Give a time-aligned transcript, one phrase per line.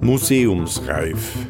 [0.00, 1.46] Museumsreif.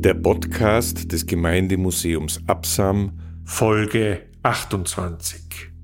[0.00, 5.75] Der Podcast des Gemeindemuseums Absam, Folge 28.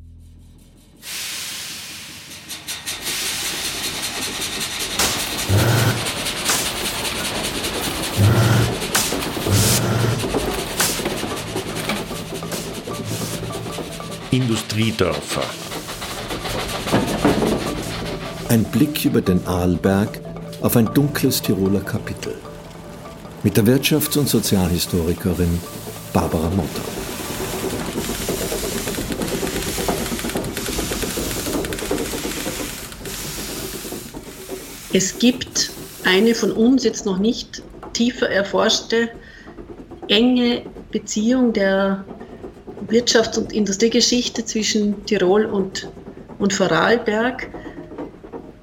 [14.32, 15.42] Industriedörfer.
[18.48, 20.22] Ein Blick über den Arlberg
[20.62, 22.34] auf ein dunkles Tiroler Kapitel.
[23.42, 25.60] Mit der Wirtschafts- und Sozialhistorikerin
[26.14, 26.80] Barbara Motter.
[34.94, 35.70] Es gibt
[36.04, 37.62] eine von uns jetzt noch nicht
[37.92, 39.10] tiefer erforschte
[40.08, 42.04] enge Beziehung der
[42.92, 45.88] Wirtschafts- und Industriegeschichte zwischen Tirol und,
[46.38, 47.48] und Vorarlberg.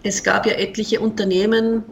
[0.03, 1.83] Es gab ja etliche Unternehmen,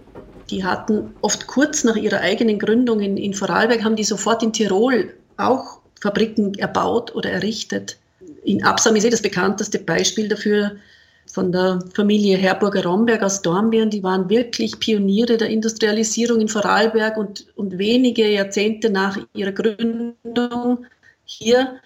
[0.49, 4.53] die hatten oft kurz nach ihrer eigenen Gründung in, in Vorarlberg, haben die sofort in
[4.53, 7.97] Tirol auch Fabriken erbaut oder errichtet.
[8.43, 10.77] In Absam ist eh das bekannteste Beispiel dafür
[11.25, 13.89] von der Familie Herburger-Romberg aus Dornbirn.
[13.89, 20.85] Die waren wirklich Pioniere der Industrialisierung in Vorarlberg und, und wenige Jahrzehnte nach ihrer Gründung
[21.25, 21.79] hier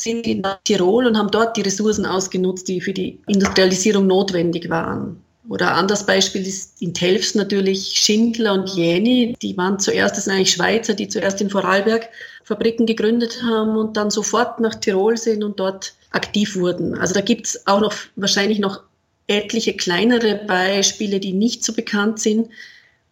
[0.00, 5.22] sind nach Tirol und haben dort die Ressourcen ausgenutzt, die für die Industrialisierung notwendig waren.
[5.48, 9.34] Oder ein anderes Beispiel ist in Telfs natürlich Schindler und Jäni.
[9.40, 12.08] Die waren zuerst, das sind eigentlich Schweizer, die zuerst in Vorarlberg
[12.44, 16.98] Fabriken gegründet haben und dann sofort nach Tirol sind und dort aktiv wurden.
[16.98, 18.82] Also da gibt es auch noch wahrscheinlich noch
[19.26, 22.48] etliche kleinere Beispiele, die nicht so bekannt sind,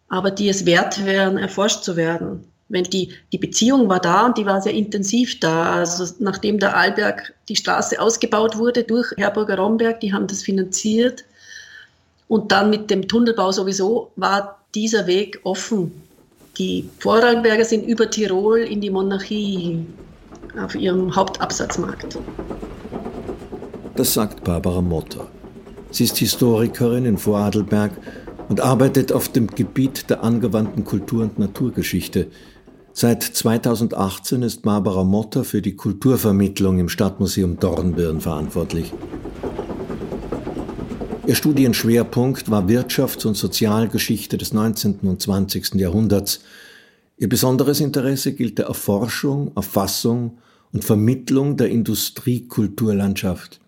[0.09, 2.45] aber die es wert wären, erforscht zu werden.
[2.69, 5.75] Wenn die, die Beziehung war da und die war sehr intensiv da.
[5.75, 11.23] Also nachdem der Arlberg die Straße ausgebaut wurde durch Herburger Romberg, die haben das finanziert,
[12.27, 15.91] und dann mit dem Tunnelbau sowieso war dieser Weg offen.
[16.57, 19.85] Die Vorarlberger sind über Tirol in die Monarchie
[20.61, 22.17] auf ihrem Hauptabsatzmarkt.
[23.95, 25.27] Das sagt Barbara Motter.
[25.91, 27.91] Sie ist Historikerin in Vorarlberg
[28.49, 32.27] und arbeitet auf dem Gebiet der angewandten Kultur- und Naturgeschichte.
[32.99, 38.91] Seit 2018 ist Barbara Motter für die Kulturvermittlung im Stadtmuseum Dornbirn verantwortlich.
[41.27, 45.01] Ihr Studienschwerpunkt war Wirtschafts- und Sozialgeschichte des 19.
[45.01, 45.75] und 20.
[45.75, 46.39] Jahrhunderts.
[47.17, 50.39] Ihr besonderes Interesse gilt der Erforschung, Erfassung
[50.73, 53.61] und Vermittlung der Industriekulturlandschaft.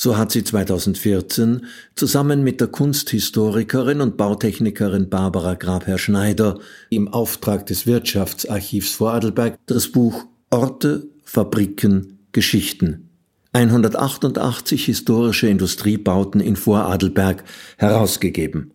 [0.00, 1.66] So hat sie 2014
[1.96, 10.26] zusammen mit der Kunsthistorikerin und Bautechnikerin Barbara Grabherr-Schneider im Auftrag des Wirtschaftsarchivs Vorarlberg das Buch
[10.50, 13.10] Orte, Fabriken, Geschichten
[13.52, 17.42] 188 historische Industriebauten in Voradelberg
[17.76, 18.74] herausgegeben.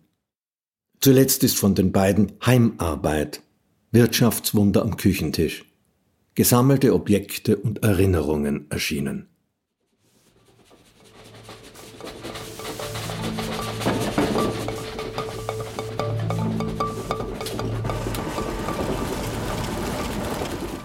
[1.00, 3.40] Zuletzt ist von den beiden Heimarbeit,
[3.92, 5.64] Wirtschaftswunder am Küchentisch,
[6.34, 9.28] gesammelte Objekte und Erinnerungen erschienen.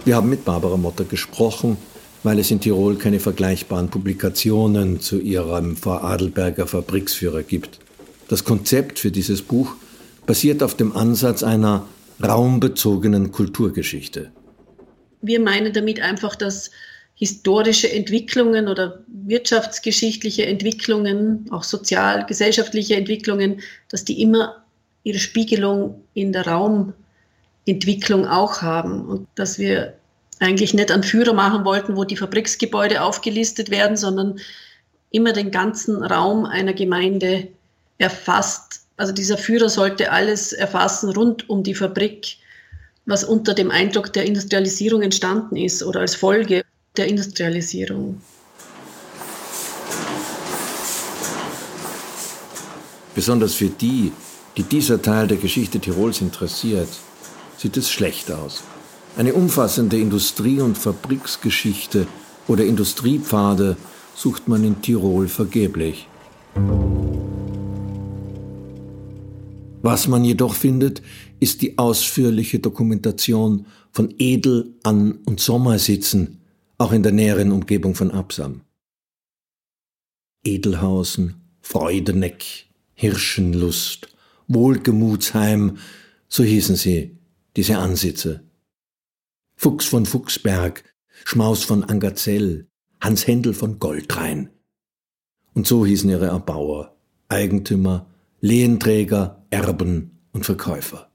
[0.10, 1.78] Wir haben mit Barbara Motter gesprochen
[2.24, 7.80] weil es in Tirol keine vergleichbaren Publikationen zu ihrem Vorarlberger Fabriksführer gibt.
[8.28, 9.76] Das Konzept für dieses Buch
[10.26, 11.86] basiert auf dem Ansatz einer
[12.22, 14.32] raumbezogenen Kulturgeschichte.
[15.22, 16.72] Wir meinen damit einfach, dass
[17.16, 24.64] historische Entwicklungen oder wirtschaftsgeschichtliche Entwicklungen, auch sozial-gesellschaftliche Entwicklungen, dass die immer
[25.04, 29.99] ihre Spiegelung in der Raumentwicklung auch haben und dass wir
[30.40, 34.40] eigentlich nicht einen Führer machen wollten, wo die Fabriksgebäude aufgelistet werden, sondern
[35.12, 37.50] immer den ganzen Raum einer Gemeinde
[37.98, 38.82] erfasst.
[38.98, 42.38] Also dieser Führer sollte alles erfassen rund um die Fabrik,
[43.06, 46.64] was unter dem Eindruck der Industrialisierung entstanden ist oder als Folge
[46.96, 48.22] der Industrialisierung.
[53.16, 54.12] Besonders für die,
[54.56, 56.90] die dieser Teil der Geschichte Tirols interessiert,
[57.58, 58.64] sieht es schlecht aus.
[59.20, 62.08] Eine umfassende Industrie- und Fabriksgeschichte
[62.48, 63.76] oder Industriepfade
[64.16, 66.08] sucht man in Tirol vergeblich.
[69.82, 71.02] Was man jedoch findet,
[71.42, 76.40] ist die ausführliche Dokumentation von Edel-, An- und Sommersitzen,
[76.78, 78.62] auch in der näheren Umgebung von Absam.
[80.46, 82.46] Edelhausen, Freudeneck,
[82.94, 84.08] Hirschenlust,
[84.48, 85.76] Wohlgemutsheim,
[86.30, 87.18] so hießen sie,
[87.58, 88.49] diese Ansitze.
[89.62, 90.86] Fuchs von Fuchsberg,
[91.26, 92.70] Schmaus von Angazell,
[93.02, 94.52] Hans Händel von Goldrhein.
[95.54, 96.96] Und so hießen ihre Erbauer,
[97.28, 98.10] Eigentümer,
[98.40, 101.12] Lehenträger, Erben und Verkäufer.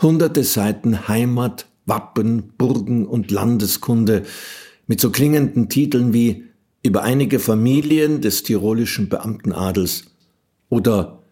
[0.00, 4.24] Hunderte Seiten Heimat, Wappen, Burgen und Landeskunde
[4.86, 6.46] mit so klingenden Titeln wie
[6.82, 10.06] über einige Familien des tirolischen Beamtenadels
[10.70, 11.22] oder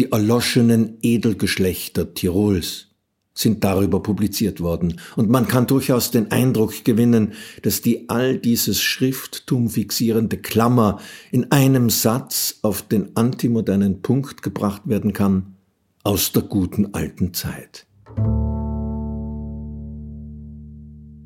[0.00, 2.95] die erloschenen Edelgeschlechter Tirols
[3.36, 4.98] sind darüber publiziert worden.
[5.14, 10.98] Und man kann durchaus den Eindruck gewinnen, dass die all dieses Schrifttum fixierende Klammer
[11.30, 15.54] in einem Satz auf den antimodernen Punkt gebracht werden kann,
[16.02, 17.86] aus der guten alten Zeit.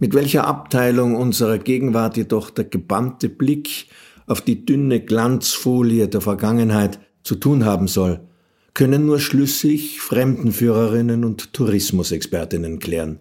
[0.01, 3.87] Mit welcher Abteilung unserer Gegenwart jedoch der gebannte Blick
[4.27, 8.27] auf die dünne Glanzfolie der Vergangenheit zu tun haben soll,
[8.75, 13.21] können nur schlüssig Fremdenführerinnen und Tourismusexpertinnen klären.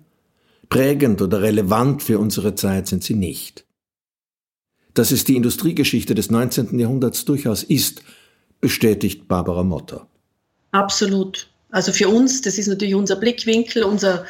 [0.70, 3.66] Prägend oder relevant für unsere Zeit sind sie nicht.
[4.94, 6.78] Dass es die Industriegeschichte des 19.
[6.78, 8.04] Jahrhunderts durchaus ist,
[8.62, 10.08] bestätigt Barbara Motter.
[10.72, 11.50] Absolut.
[11.72, 14.26] Also für uns, das ist natürlich unser Blickwinkel, unser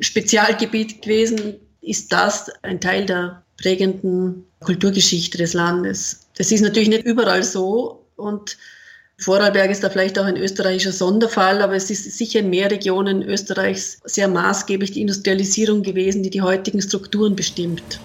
[0.00, 6.28] Spezialgebiet gewesen, ist das ein Teil der prägenden Kulturgeschichte des Landes.
[6.36, 8.56] Das ist natürlich nicht überall so und
[9.20, 13.22] Vorarlberg ist da vielleicht auch ein österreichischer Sonderfall, aber es ist sicher in mehr Regionen
[13.24, 18.00] Österreichs sehr maßgeblich die Industrialisierung gewesen, die die heutigen Strukturen bestimmt.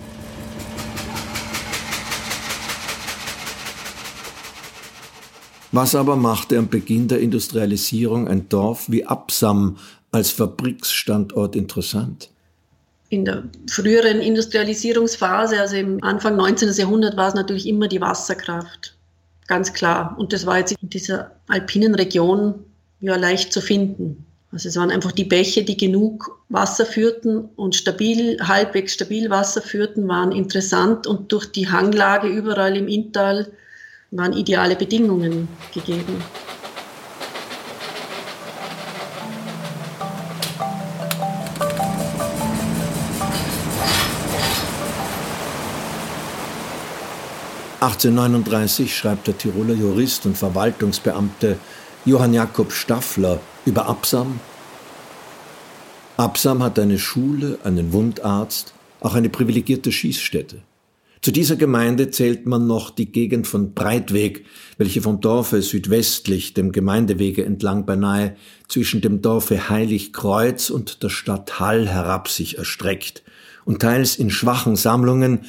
[5.71, 9.77] Was aber machte am Beginn der Industrialisierung ein Dorf wie Absam
[10.11, 12.29] als Fabriksstandort interessant?
[13.09, 16.73] In der früheren Industrialisierungsphase, also im Anfang 19.
[16.73, 18.95] Jahrhundert, war es natürlich immer die Wasserkraft.
[19.47, 20.15] Ganz klar.
[20.17, 22.55] Und das war jetzt in dieser alpinen Region
[22.99, 24.25] ja leicht zu finden.
[24.51, 29.63] Also es waren einfach die Bäche, die genug Wasser führten und stabil, halbwegs stabil Wasser
[29.63, 33.51] führten, waren interessant und durch die Hanglage überall im Inntal
[34.11, 36.23] waren ideale Bedingungen gegeben.
[47.83, 51.59] 1839 schreibt der Tiroler Jurist und Verwaltungsbeamte
[52.05, 54.39] Johann Jakob Staffler über Absam.
[56.15, 60.61] Absam hat eine Schule, einen Wundarzt, auch eine privilegierte Schießstätte.
[61.21, 64.45] Zu dieser Gemeinde zählt man noch die Gegend von Breitweg,
[64.77, 68.37] welche vom Dorfe südwestlich dem Gemeindewege entlang beinahe
[68.69, 73.23] zwischen dem Dorfe Heiligkreuz und der Stadt Hall herab sich erstreckt
[73.65, 75.41] und teils in schwachen Sammlungen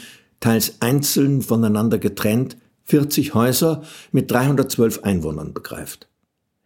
[0.45, 3.83] teils einzeln voneinander getrennt, 40 Häuser
[4.13, 6.07] mit 312 Einwohnern begreift.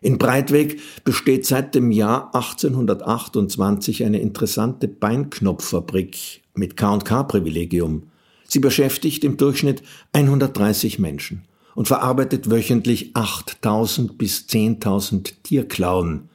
[0.01, 8.11] In Breitweg besteht seit dem Jahr 1828 eine interessante Beinknopffabrik mit K&K-Privilegium.
[8.49, 11.45] Sie beschäftigt im Durchschnitt 130 Menschen
[11.77, 16.31] und verarbeitet wöchentlich 8000 bis 10.000 Tierklauen.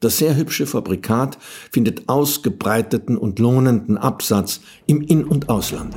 [0.00, 1.38] Das sehr hübsche Fabrikat
[1.70, 5.96] findet ausgebreiteten und lohnenden Absatz im In- und Auslande.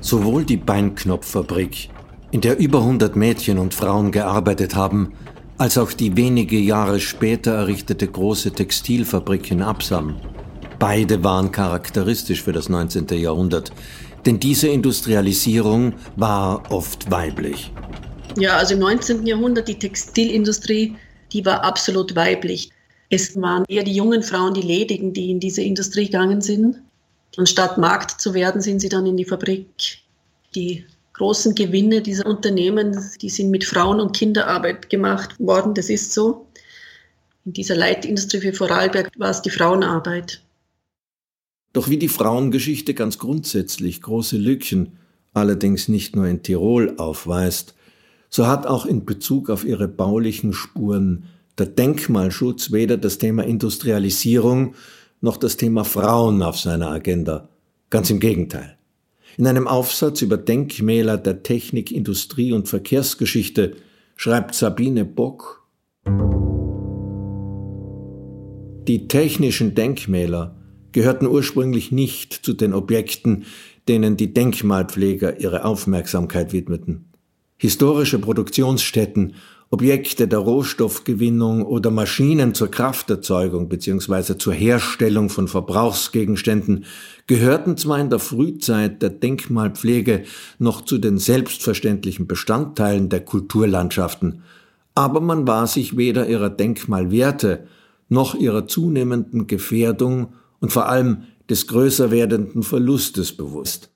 [0.00, 1.88] Sowohl die Beinknopffabrik,
[2.30, 5.12] in der über 100 Mädchen und Frauen gearbeitet haben,
[5.56, 10.16] als auch die wenige Jahre später errichtete große Textilfabrik in Absam.
[10.78, 13.06] Beide waren charakteristisch für das 19.
[13.18, 13.72] Jahrhundert,
[14.26, 17.72] denn diese Industrialisierung war oft weiblich.
[18.36, 19.26] Ja, also im 19.
[19.26, 20.96] Jahrhundert die Textilindustrie,
[21.32, 22.70] die war absolut weiblich.
[23.10, 26.80] Es waren eher die jungen Frauen, die Ledigen, die in diese Industrie gegangen sind.
[27.36, 29.66] Und statt Markt zu werden, sind sie dann in die Fabrik.
[30.54, 30.84] Die
[31.14, 35.74] großen Gewinne dieser Unternehmen, die sind mit Frauen- und Kinderarbeit gemacht worden.
[35.74, 36.46] Das ist so.
[37.44, 40.42] In dieser Leitindustrie für Vorarlberg war es die Frauenarbeit.
[41.72, 44.98] Doch wie die Frauengeschichte ganz grundsätzlich große Lücken,
[45.32, 47.74] allerdings nicht nur in Tirol, aufweist,
[48.30, 51.24] so hat auch in Bezug auf ihre baulichen Spuren
[51.58, 54.74] der Denkmalschutz weder das Thema Industrialisierung
[55.20, 57.48] noch das Thema Frauen auf seiner Agenda.
[57.90, 58.76] Ganz im Gegenteil.
[59.36, 63.76] In einem Aufsatz über Denkmäler der Technik, Industrie und Verkehrsgeschichte
[64.16, 65.66] schreibt Sabine Bock,
[68.86, 70.56] die technischen Denkmäler
[70.92, 73.44] gehörten ursprünglich nicht zu den Objekten,
[73.88, 77.06] denen die Denkmalpfleger ihre Aufmerksamkeit widmeten.
[77.56, 79.34] Historische Produktionsstätten
[79.70, 84.38] Objekte der Rohstoffgewinnung oder Maschinen zur Krafterzeugung bzw.
[84.38, 86.84] zur Herstellung von Verbrauchsgegenständen
[87.26, 90.24] gehörten zwar in der Frühzeit der Denkmalpflege
[90.58, 94.42] noch zu den selbstverständlichen Bestandteilen der Kulturlandschaften,
[94.94, 97.66] aber man war sich weder ihrer Denkmalwerte
[98.08, 103.93] noch ihrer zunehmenden Gefährdung und vor allem des größer werdenden Verlustes bewusst.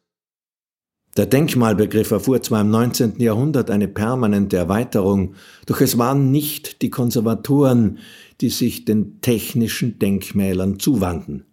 [1.19, 3.19] Der Denkmalbegriff erfuhr zwar im 19.
[3.19, 5.35] Jahrhundert eine permanente Erweiterung,
[5.67, 7.99] doch es waren nicht die Konservatoren,
[8.41, 11.45] die sich den technischen Denkmälern zuwandten.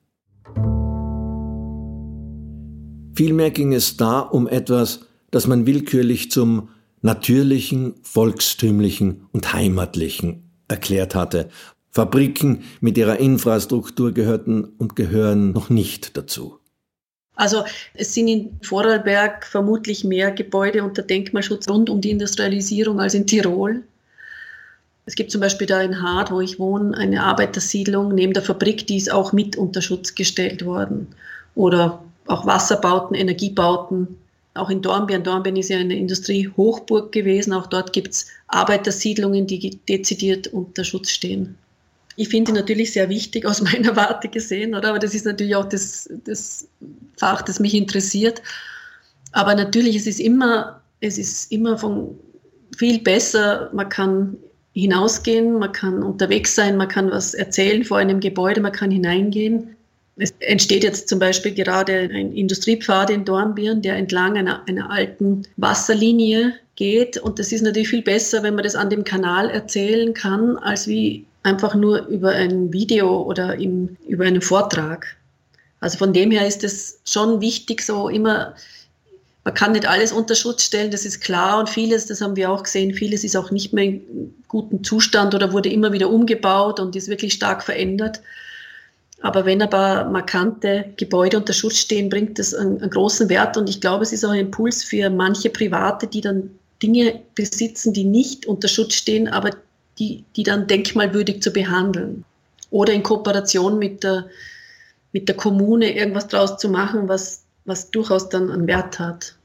[3.16, 6.70] Vielmehr ging es da um etwas, das man willkürlich zum
[7.02, 11.50] natürlichen, volkstümlichen und heimatlichen erklärt hatte.
[11.90, 16.60] Fabriken mit ihrer Infrastruktur gehörten und gehören noch nicht dazu.
[17.36, 17.64] Also
[17.94, 23.28] es sind in Vorarlberg vermutlich mehr Gebäude unter Denkmalschutz rund um die Industrialisierung als in
[23.28, 23.84] Tirol.
[25.06, 28.88] Es gibt zum Beispiel da in Hart, wo ich wohne, eine Arbeitersiedlung neben der Fabrik,
[28.88, 31.08] die ist auch mit unter Schutz gestellt worden.
[31.54, 34.18] Oder auch Wasserbauten, Energiebauten.
[34.56, 35.24] Auch in Dornbirn.
[35.24, 37.54] Dornbirn ist ja eine Industriehochburg gewesen.
[37.54, 41.58] Auch dort gibt es Arbeitersiedlungen, die dezidiert unter Schutz stehen.
[42.18, 44.90] Ich finde natürlich sehr wichtig aus meiner Warte gesehen, oder?
[44.90, 46.68] Aber das ist natürlich auch das, das
[47.18, 48.42] Fach, das mich interessiert.
[49.32, 52.18] Aber natürlich, es ist immer, es ist immer von
[52.78, 53.70] viel besser.
[53.74, 54.38] Man kann
[54.74, 59.76] hinausgehen, man kann unterwegs sein, man kann was erzählen vor einem Gebäude, man kann hineingehen.
[60.18, 65.44] Es entsteht jetzt zum Beispiel gerade ein Industriepfad in Dornbirn, der entlang einer, einer alten
[65.58, 67.18] Wasserlinie geht.
[67.18, 70.88] Und das ist natürlich viel besser, wenn man das an dem Kanal erzählen kann, als
[70.88, 75.16] wie einfach nur über ein Video oder im, über einen Vortrag.
[75.80, 78.56] Also von dem her ist es schon wichtig, so immer,
[79.44, 82.50] man kann nicht alles unter Schutz stellen, das ist klar und vieles, das haben wir
[82.50, 86.80] auch gesehen, vieles ist auch nicht mehr in gutem Zustand oder wurde immer wieder umgebaut
[86.80, 88.22] und ist wirklich stark verändert.
[89.22, 93.70] Aber wenn aber markante Gebäude unter Schutz stehen, bringt das einen, einen großen Wert und
[93.70, 96.50] ich glaube, es ist auch ein Impuls für manche Private, die dann
[96.82, 99.52] Dinge besitzen, die nicht unter Schutz stehen, aber
[100.00, 102.26] die, die dann denkmalwürdig zu behandeln.
[102.70, 104.28] Oder in Kooperation mit der,
[105.12, 109.36] mit der Kommune irgendwas draus zu machen, was, was durchaus dann einen Wert hat.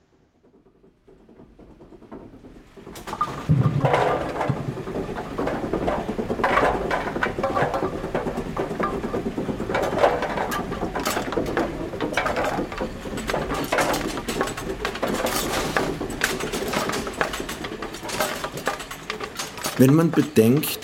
[19.81, 20.81] Wenn man bedenkt,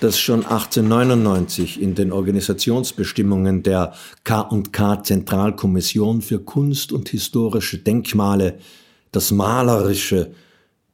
[0.00, 3.92] dass schon 1899 in den Organisationsbestimmungen der
[4.24, 8.58] K&K Zentralkommission für Kunst und historische Denkmale
[9.12, 10.30] das Malerische,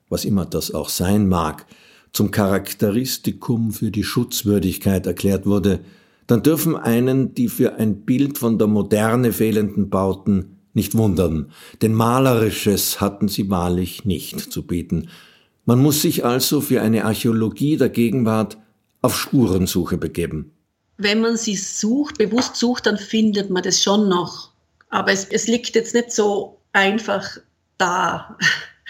[0.08, 1.64] was immer das auch sein mag,
[2.12, 5.78] zum Charakteristikum für die Schutzwürdigkeit erklärt wurde,
[6.26, 11.94] dann dürfen einen die für ein Bild von der Moderne fehlenden Bauten nicht wundern, denn
[11.94, 15.08] Malerisches hatten sie wahrlich nicht zu bieten,
[15.64, 18.58] man muss sich also für eine Archäologie der Gegenwart
[19.02, 20.52] auf Spurensuche begeben.
[20.96, 24.50] Wenn man sie sucht, bewusst sucht, dann findet man das schon noch.
[24.90, 27.38] Aber es, es liegt jetzt nicht so einfach
[27.78, 28.36] da,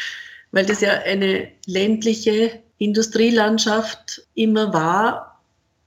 [0.53, 5.41] weil das ja eine ländliche Industrielandschaft immer war,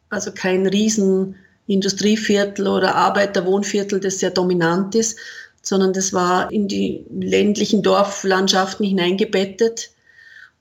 [0.09, 1.35] also kein riesen
[1.67, 5.19] Industrieviertel oder Arbeiterwohnviertel, das sehr dominant ist,
[5.61, 9.91] sondern das war in die ländlichen Dorflandschaften hineingebettet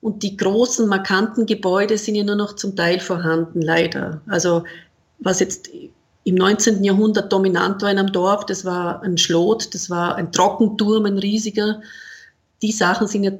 [0.06, 4.20] und die großen, markanten Gebäude sind ja nur noch zum Teil vorhanden, leider.
[4.28, 4.62] Also
[5.18, 5.68] was jetzt
[6.22, 6.84] im 19.
[6.84, 11.18] Jahrhundert dominant war in einem Dorf, das war ein Schlot, das war ein Trockenturm, ein
[11.18, 11.80] riesiger.
[12.62, 13.32] Die Sachen sind ja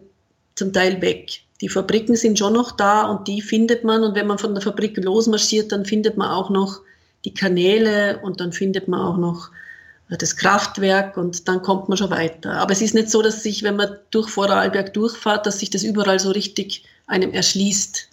[0.57, 1.41] zum Teil weg.
[1.61, 4.03] Die Fabriken sind schon noch da und die findet man.
[4.03, 6.81] Und wenn man von der Fabrik losmarschiert, dann findet man auch noch
[7.25, 9.51] die Kanäle und dann findet man auch noch
[10.09, 12.53] das Kraftwerk und dann kommt man schon weiter.
[12.53, 15.83] Aber es ist nicht so, dass sich, wenn man durch Vorarlberg durchfahrt, dass sich das
[15.83, 18.09] überall so richtig einem erschließt.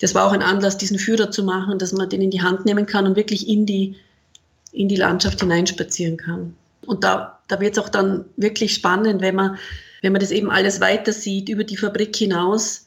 [0.00, 2.64] Das war auch ein Anlass, diesen Führer zu machen, dass man den in die Hand
[2.64, 3.94] nehmen kann und wirklich in die,
[4.72, 6.56] in die Landschaft hineinspazieren kann.
[6.84, 9.58] Und da, da wird es auch dann wirklich spannend, wenn man,
[10.00, 12.86] wenn man das eben alles weiter sieht, über die Fabrik hinaus,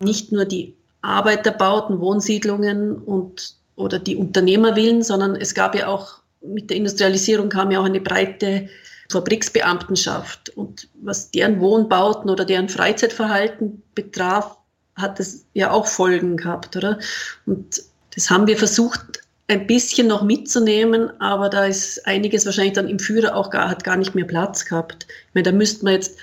[0.00, 6.70] nicht nur die Arbeiterbauten, Wohnsiedlungen und, oder die Unternehmerwillen, sondern es gab ja auch mit
[6.70, 8.68] der Industrialisierung kam ja auch eine breite
[9.10, 10.50] Fabriksbeamtenschaft.
[10.50, 14.56] Und was deren Wohnbauten oder deren Freizeitverhalten betraf,
[14.94, 16.98] hat es ja auch Folgen gehabt, oder?
[17.46, 17.82] Und
[18.14, 22.98] das haben wir versucht, ein bisschen noch mitzunehmen, aber da ist einiges wahrscheinlich dann im
[22.98, 25.06] Führer auch gar, hat gar nicht mehr Platz gehabt.
[25.28, 26.16] Ich meine, da müsste man jetzt,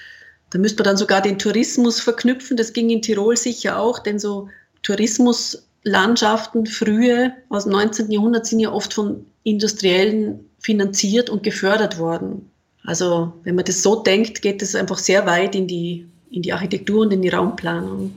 [0.52, 2.58] da müsste man dann sogar den Tourismus verknüpfen.
[2.58, 4.50] Das ging in Tirol sicher auch, denn so
[4.84, 8.12] Tourismuslandschaften, frühe aus dem 19.
[8.12, 12.52] Jahrhundert sind ja oft von Industriellen finanziert und gefördert worden.
[12.84, 16.54] Also wenn man das so denkt, geht es einfach sehr weit in die, in die
[16.54, 18.14] Architektur und in die Raumplanung.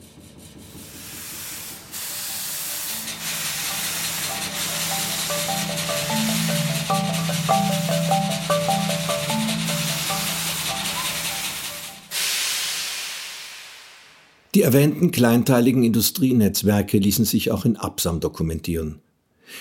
[14.55, 19.01] Die erwähnten kleinteiligen Industrienetzwerke ließen sich auch in Absam dokumentieren.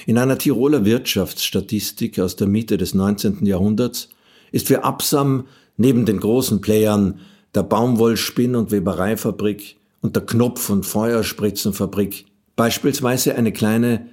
[0.06, 3.46] In einer Tiroler Wirtschaftsstatistik aus der Mitte des 19.
[3.46, 4.10] Jahrhunderts
[4.52, 7.20] ist für Absam neben den großen Playern
[7.56, 14.10] der Baumwollspinn- und Webereifabrik und der Knopf- und Feuerspritzenfabrik beispielsweise eine kleine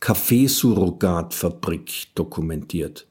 [0.00, 3.06] Kaffeesurrogatfabrik dokumentiert.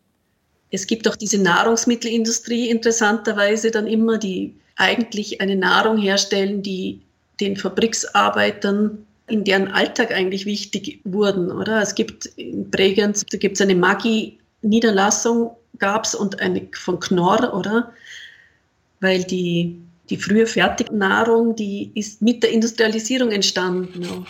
[0.71, 7.01] Es gibt auch diese Nahrungsmittelindustrie interessanterweise dann immer, die eigentlich eine Nahrung herstellen, die
[7.39, 11.81] den Fabriksarbeitern in deren Alltag eigentlich wichtig wurden, oder?
[11.81, 17.53] Es gibt in Bregenz, da gibt es eine Maggi-Niederlassung, gab es und eine von Knorr,
[17.53, 17.93] oder?
[18.99, 24.05] Weil die, die frühe Fertignahrung, die ist mit der Industrialisierung entstanden.
[24.05, 24.25] Auch.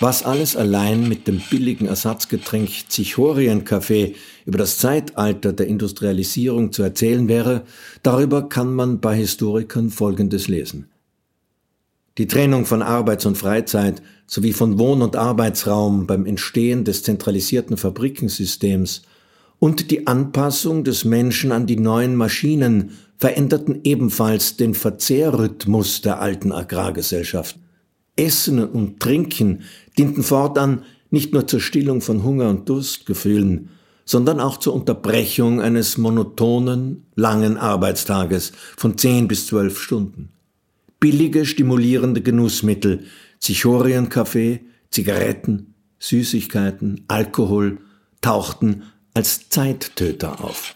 [0.00, 4.14] Was alles allein mit dem billigen Ersatzgetränk Zichorien-Kaffee
[4.48, 7.64] über das Zeitalter der Industrialisierung zu erzählen wäre,
[8.02, 10.88] darüber kann man bei Historikern Folgendes lesen.
[12.16, 17.76] Die Trennung von Arbeits- und Freizeit sowie von Wohn- und Arbeitsraum beim Entstehen des zentralisierten
[17.76, 19.02] Fabrikensystems
[19.58, 26.52] und die Anpassung des Menschen an die neuen Maschinen veränderten ebenfalls den Verzehrrhythmus der alten
[26.52, 27.58] Agrargesellschaft.
[28.16, 29.60] Essen und Trinken
[29.98, 33.68] dienten fortan nicht nur zur Stillung von Hunger und Durstgefühlen,
[34.08, 40.30] sondern auch zur Unterbrechung eines monotonen, langen Arbeitstages von zehn bis zwölf Stunden.
[40.98, 43.04] Billige, stimulierende Genussmittel,
[43.38, 47.80] Zichorienkaffee, Zigaretten, Süßigkeiten, Alkohol
[48.22, 50.74] tauchten als Zeittöter auf.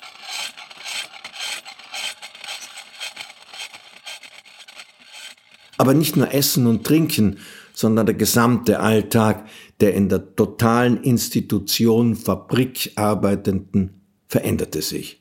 [5.79, 7.39] Aber nicht nur Essen und Trinken,
[7.83, 9.45] sondern der gesamte Alltag
[9.81, 15.21] der in der totalen Institution Fabrik arbeitenden veränderte sich.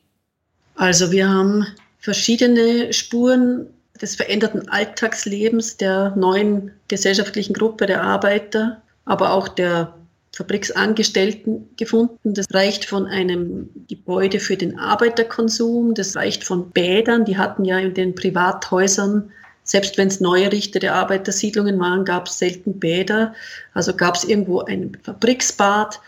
[0.75, 1.65] Also wir haben
[1.97, 3.65] verschiedene Spuren
[3.99, 9.95] des veränderten Alltagslebens der neuen gesellschaftlichen Gruppe der Arbeiter, aber auch der
[10.33, 12.33] Fabriksangestellten gefunden.
[12.35, 17.79] Das reicht von einem Gebäude für den Arbeiterkonsum, das reicht von Bädern, die hatten ja
[17.79, 19.31] in den Privathäusern
[19.63, 23.33] selbst wenn es neu errichtete Arbeitersiedlungen waren, gab es selten Bäder.
[23.73, 25.99] Also gab es irgendwo ein Fabriksbad.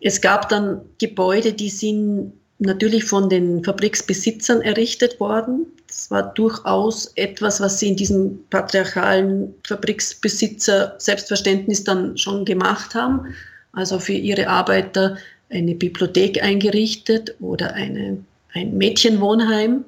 [0.00, 5.66] Es gab dann Gebäude, die sind natürlich von den Fabriksbesitzern errichtet worden.
[5.86, 13.34] Das war durchaus etwas, was sie in diesem patriarchalen Fabriksbesitzer Selbstverständnis dann schon gemacht haben.
[13.72, 15.18] Also für ihre Arbeiter
[15.50, 18.18] eine Bibliothek eingerichtet oder eine,
[18.54, 19.84] ein Mädchenwohnheim.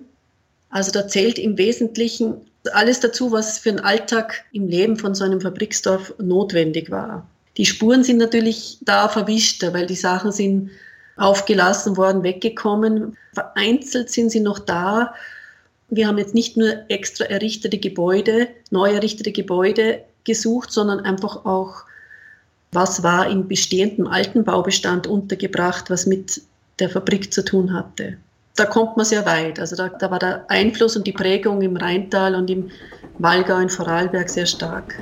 [0.70, 2.34] Also da zählt im Wesentlichen
[2.72, 7.26] alles dazu, was für den Alltag im Leben von so einem Fabriksdorf notwendig war.
[7.56, 10.70] Die Spuren sind natürlich da verwischter, weil die Sachen sind
[11.16, 13.16] aufgelassen worden, weggekommen.
[13.34, 15.14] Vereinzelt sind sie noch da.
[15.88, 21.84] Wir haben jetzt nicht nur extra errichtete Gebäude, neu errichtete Gebäude gesucht, sondern einfach auch,
[22.72, 26.40] was war im bestehenden alten Baubestand untergebracht, was mit
[26.78, 28.16] der Fabrik zu tun hatte
[28.56, 29.58] da kommt man sehr weit.
[29.58, 32.70] Also da, da war der Einfluss und die Prägung im Rheintal und im
[33.18, 34.94] Wallgau in Vorarlberg sehr stark.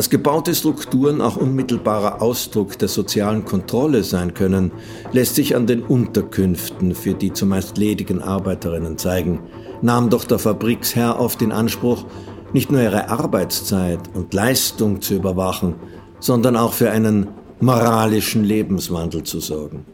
[0.00, 4.72] Dass gebaute Strukturen auch unmittelbarer Ausdruck der sozialen Kontrolle sein können,
[5.12, 9.40] lässt sich an den Unterkünften für die zumeist ledigen Arbeiterinnen zeigen.
[9.82, 12.06] Nahm doch der Fabriksherr oft in Anspruch,
[12.54, 15.74] nicht nur ihre Arbeitszeit und Leistung zu überwachen,
[16.18, 17.28] sondern auch für einen
[17.60, 19.84] moralischen Lebenswandel zu sorgen.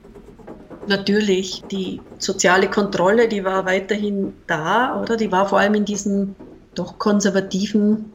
[0.87, 5.17] Natürlich, die soziale Kontrolle, die war weiterhin da, oder?
[5.17, 6.37] Die war vor allem in diesen
[6.77, 8.13] doch konservativen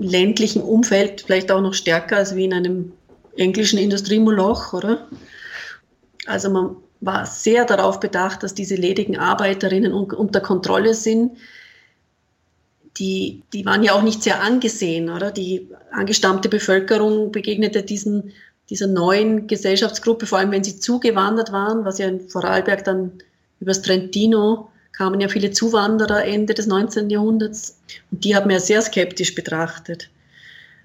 [0.00, 2.92] ländlichen Umfeld vielleicht auch noch stärker als wie in einem
[3.36, 5.08] englischen Industriemoloch, oder?
[6.26, 11.36] Also man war sehr darauf bedacht, dass diese ledigen Arbeiterinnen unter Kontrolle sind.
[12.96, 15.30] Die, die waren ja auch nicht sehr angesehen, oder?
[15.30, 18.32] Die angestammte Bevölkerung begegnete diesen,
[18.70, 23.12] dieser neuen Gesellschaftsgruppe, vor allem wenn sie zugewandert waren, was ja in Vorarlberg dann
[23.60, 27.10] übers Trentino kamen ja viele Zuwanderer Ende des 19.
[27.10, 27.78] Jahrhunderts
[28.10, 30.08] und die haben wir sehr skeptisch betrachtet.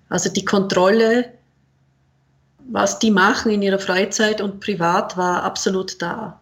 [0.09, 1.31] Also die Kontrolle,
[2.71, 6.41] was die machen in ihrer Freizeit und privat, war absolut da.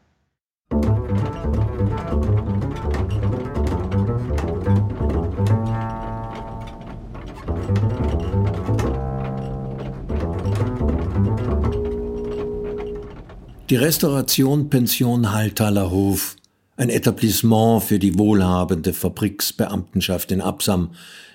[13.69, 16.36] Die Restauration Pension Halltaler Hof
[16.77, 20.91] ein Etablissement für die wohlhabende Fabriksbeamtenschaft in Absam,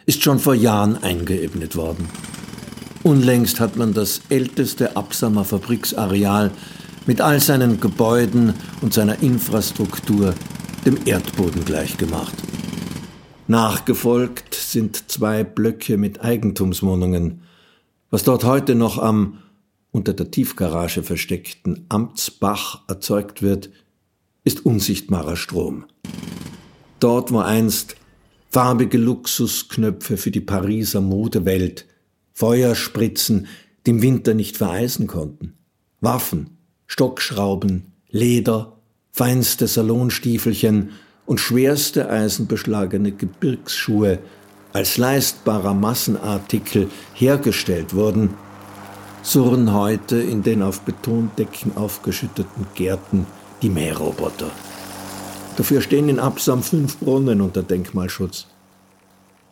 [0.06, 2.08] ist schon vor Jahren eingeebnet worden.
[3.02, 6.52] Unlängst hat man das älteste Absamer Fabriksareal
[7.06, 10.34] mit all seinen Gebäuden und seiner Infrastruktur
[10.86, 12.34] dem Erdboden gleichgemacht.
[13.48, 17.42] Nachgefolgt sind zwei Blöcke mit Eigentumswohnungen.
[18.10, 19.38] Was dort heute noch am
[19.90, 23.70] unter der Tiefgarage versteckten Amtsbach erzeugt wird,
[24.44, 25.84] ist unsichtbarer Strom.
[27.00, 27.96] Dort, wo einst
[28.50, 31.86] farbige Luxusknöpfe für die Pariser Modewelt,
[32.34, 33.46] Feuerspritzen,
[33.86, 35.54] die im Winter nicht vereisen konnten,
[36.00, 38.78] Waffen, Stockschrauben, Leder,
[39.10, 40.90] feinste Salonstiefelchen
[41.26, 44.18] und schwerste eisenbeschlagene Gebirgsschuhe
[44.72, 48.30] als leistbarer Massenartikel hergestellt wurden,
[49.22, 53.26] surren heute in den auf Betondecken aufgeschütteten Gärten
[53.62, 54.50] die Mähroboter.
[55.56, 58.46] Dafür stehen in Absam fünf Brunnen unter Denkmalschutz.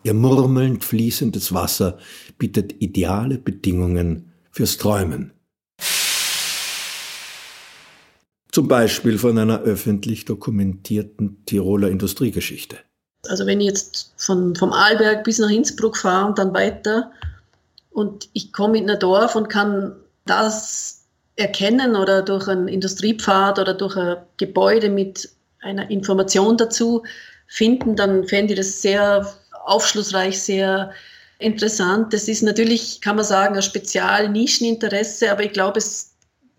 [0.03, 1.99] Ihr murmelnd fließendes Wasser
[2.39, 5.33] bietet ideale Bedingungen fürs Träumen.
[8.51, 12.79] Zum Beispiel von einer öffentlich dokumentierten Tiroler Industriegeschichte.
[13.29, 17.13] Also wenn ich jetzt von, vom Arlberg bis nach Innsbruck fahre und dann weiter
[17.91, 19.95] und ich komme in ein Dorf und kann
[20.25, 21.00] das
[21.41, 25.29] erkennen oder durch einen Industriepfad oder durch ein Gebäude mit
[25.61, 27.03] einer Information dazu
[27.47, 29.27] finden, dann fände ich das sehr
[29.65, 30.93] aufschlussreich, sehr
[31.39, 32.13] interessant.
[32.13, 36.15] Das ist natürlich, kann man sagen, ein Spezial-Nischeninteresse, aber ich glaube, es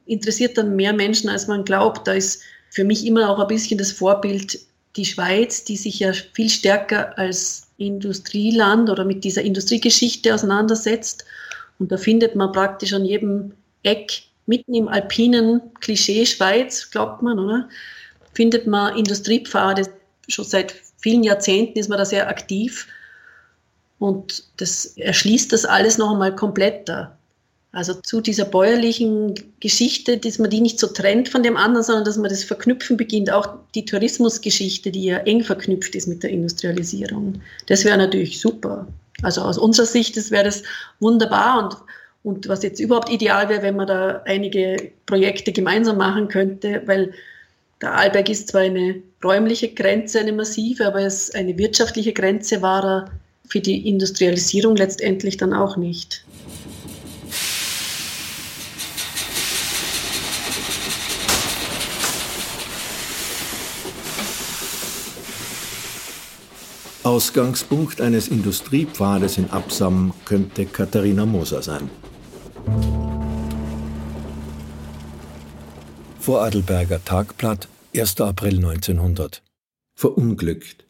[0.06, 2.08] interessiert dann mehr Menschen, als man glaubt.
[2.08, 4.60] Da ist für mich immer auch ein bisschen das Vorbild
[4.96, 11.26] die Schweiz, die sich ja viel stärker als Industrieland oder mit dieser Industriegeschichte auseinandersetzt.
[11.80, 17.40] Und da findet man praktisch an jedem Eck, mitten im alpinen Klischee Schweiz, glaubt man,
[17.40, 17.70] oder?
[18.34, 19.88] Findet man Industriepfade.
[20.28, 22.86] Schon seit vielen Jahrzehnten ist man da sehr aktiv.
[23.98, 27.18] Und das erschließt das alles noch einmal kompletter.
[27.72, 32.04] Also zu dieser bäuerlichen Geschichte, dass man die nicht so trennt von dem anderen, sondern
[32.04, 33.32] dass man das Verknüpfen beginnt.
[33.32, 37.42] Auch die Tourismusgeschichte, die ja eng verknüpft ist mit der Industrialisierung.
[37.68, 38.86] Das wäre natürlich super.
[39.24, 40.64] Also aus unserer Sicht wäre das
[41.00, 41.64] wunderbar.
[41.64, 41.78] Und,
[42.24, 47.14] und was jetzt überhaupt ideal wäre, wenn man da einige Projekte gemeinsam machen könnte, weil
[47.82, 52.84] der Arlberg ist zwar eine räumliche Grenze, eine massive, aber es eine wirtschaftliche Grenze war
[52.84, 53.12] er
[53.48, 56.24] für die Industrialisierung letztendlich dann auch nicht.
[67.04, 71.90] Ausgangspunkt eines Industriepfades in Absam könnte Katharina Moser sein.
[76.20, 78.22] Voradelberger Tagblatt, 1.
[78.22, 79.42] April 1900.
[79.96, 80.86] Verunglückt.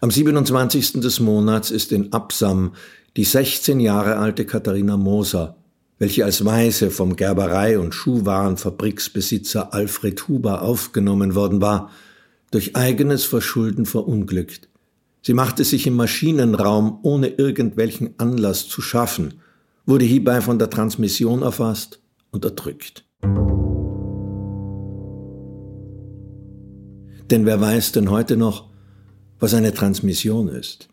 [0.00, 0.94] Am 27.
[0.94, 2.72] des Monats ist in Absam
[3.16, 5.56] die 16 Jahre alte Katharina Moser,
[5.98, 11.90] welche als Weise vom Gerberei- und Schuhwarenfabriksbesitzer Alfred Huber aufgenommen worden war,
[12.50, 14.68] durch eigenes Verschulden verunglückt.
[15.20, 19.34] Sie machte sich im Maschinenraum ohne irgendwelchen Anlass zu schaffen,
[19.86, 23.04] wurde hierbei von der Transmission erfasst und erdrückt.
[27.30, 28.70] Denn wer weiß denn heute noch,
[29.38, 30.88] was eine Transmission ist?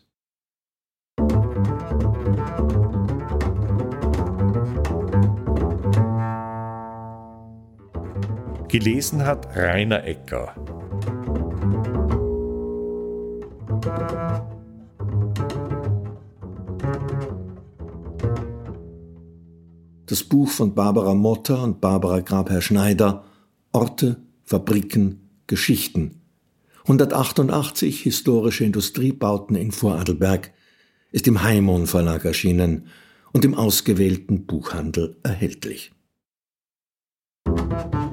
[8.68, 10.54] Gelesen hat Rainer Ecker.
[20.10, 23.24] das Buch von Barbara Motter und Barbara Grabherr-Schneider
[23.72, 26.22] Orte, Fabriken, Geschichten.
[26.82, 30.52] 188 historische Industriebauten in Vorarlberg
[31.12, 32.88] ist im Heimon Verlag erschienen
[33.32, 35.92] und im ausgewählten Buchhandel erhältlich.
[37.46, 38.09] Musik